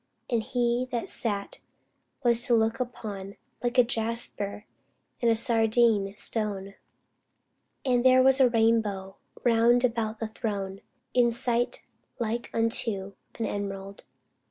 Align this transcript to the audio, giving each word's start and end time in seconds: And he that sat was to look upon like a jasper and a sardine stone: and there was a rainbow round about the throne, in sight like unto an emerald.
And 0.31 0.41
he 0.41 0.87
that 0.91 1.09
sat 1.09 1.59
was 2.23 2.43
to 2.47 2.55
look 2.55 2.79
upon 2.79 3.35
like 3.61 3.77
a 3.77 3.83
jasper 3.83 4.65
and 5.21 5.29
a 5.29 5.35
sardine 5.35 6.15
stone: 6.15 6.73
and 7.85 8.03
there 8.03 8.23
was 8.23 8.39
a 8.39 8.49
rainbow 8.49 9.17
round 9.43 9.83
about 9.83 10.17
the 10.19 10.27
throne, 10.27 10.81
in 11.13 11.31
sight 11.31 11.85
like 12.17 12.49
unto 12.51 13.13
an 13.37 13.45
emerald. 13.45 14.03